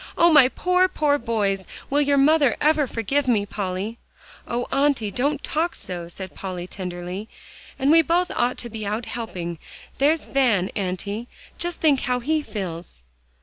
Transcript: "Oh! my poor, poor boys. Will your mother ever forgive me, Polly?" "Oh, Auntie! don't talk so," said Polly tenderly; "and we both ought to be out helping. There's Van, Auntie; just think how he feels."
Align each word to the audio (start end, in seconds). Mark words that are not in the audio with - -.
"Oh! 0.17 0.33
my 0.33 0.47
poor, 0.47 0.87
poor 0.87 1.19
boys. 1.19 1.63
Will 1.91 2.01
your 2.01 2.17
mother 2.17 2.57
ever 2.59 2.87
forgive 2.87 3.27
me, 3.27 3.45
Polly?" 3.45 3.99
"Oh, 4.47 4.65
Auntie! 4.71 5.11
don't 5.11 5.43
talk 5.43 5.75
so," 5.75 6.07
said 6.07 6.33
Polly 6.33 6.65
tenderly; 6.65 7.29
"and 7.77 7.91
we 7.91 8.01
both 8.01 8.31
ought 8.35 8.57
to 8.57 8.69
be 8.71 8.83
out 8.83 9.05
helping. 9.05 9.59
There's 9.99 10.25
Van, 10.25 10.69
Auntie; 10.69 11.27
just 11.59 11.81
think 11.81 11.99
how 11.99 12.19
he 12.19 12.41
feels." 12.41 13.03